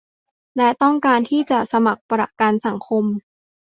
[0.57, 3.05] และต้องการที่จะสมัครประกันสังคม